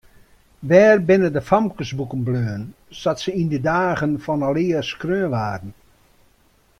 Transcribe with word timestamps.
Wêr 0.67 0.97
binne 1.07 1.29
de 1.35 1.41
famkesboeken 1.49 2.21
bleaun 2.27 2.63
sa't 2.99 3.21
se 3.23 3.31
yn 3.41 3.51
de 3.53 3.59
dagen 3.69 4.13
fan 4.23 4.45
alear 4.49 4.83
skreaun 4.91 5.33
waarden? 5.33 5.73